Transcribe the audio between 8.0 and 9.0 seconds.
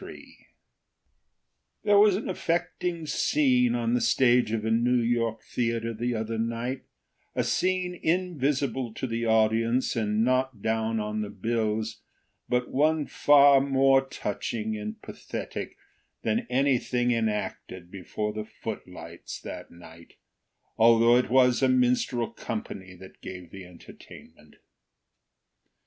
invisible